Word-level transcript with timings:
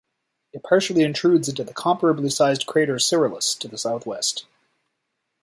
It 0.51 0.63
partially 0.63 1.03
intrudes 1.03 1.47
into 1.47 1.63
the 1.63 1.75
comparably 1.75 2.31
sized 2.31 2.65
crater 2.65 2.97
Cyrillus 2.97 3.53
to 3.59 3.67
the 3.67 3.77
southwest. 3.77 4.45